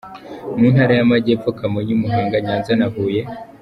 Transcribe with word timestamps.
Mu 0.57 0.67
ntara 0.73 0.93
y’Amajyepfo: 0.99 1.49
Kamonyi, 1.59 1.93
Muhanga, 2.01 2.35
Nyanza 2.45 2.71
na 2.79 2.87
Huye. 2.93 3.21